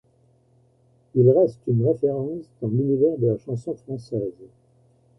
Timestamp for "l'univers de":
2.69-3.27